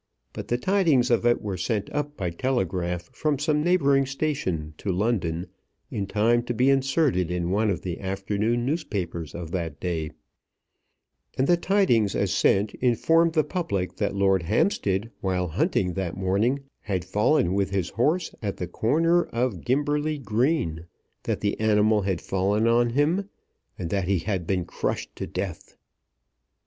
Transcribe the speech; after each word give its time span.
But 0.33 0.47
the 0.47 0.57
tidings 0.57 1.11
of 1.11 1.27
it 1.27 1.43
were 1.43 1.57
sent 1.57 1.87
up 1.93 2.17
by 2.17 2.31
telegraph 2.31 3.11
from 3.13 3.37
some 3.37 3.63
neighbouring 3.63 4.07
station 4.07 4.73
to 4.79 4.91
London 4.91 5.45
in 5.91 6.07
time 6.07 6.41
to 6.45 6.55
be 6.55 6.71
inserted 6.71 7.29
in 7.29 7.51
one 7.51 7.69
of 7.69 7.83
the 7.83 7.99
afternoon 7.99 8.65
newspapers 8.65 9.35
of 9.35 9.51
that 9.51 9.79
day; 9.79 10.09
and 11.37 11.45
the 11.45 11.55
tidings 11.55 12.15
as 12.15 12.33
sent 12.33 12.73
informed 12.73 13.33
the 13.33 13.43
public 13.43 13.97
that 13.97 14.15
Lord 14.15 14.41
Hampstead 14.41 15.11
while 15.21 15.49
hunting 15.49 15.93
that 15.93 16.17
morning 16.17 16.61
had 16.79 17.05
fallen 17.05 17.53
with 17.53 17.69
his 17.69 17.89
horse 17.89 18.33
at 18.41 18.57
the 18.57 18.65
corner 18.67 19.25
of 19.25 19.61
Gimberly 19.63 20.17
Green, 20.17 20.87
that 21.25 21.41
the 21.41 21.59
animal 21.59 22.01
had 22.01 22.21
fallen 22.21 22.65
on 22.67 22.89
him, 22.89 23.29
and 23.77 23.91
that 23.91 24.07
he 24.07 24.17
had 24.17 24.47
been 24.47 24.65
crushed 24.65 25.15
to 25.17 25.27
death. 25.27 25.75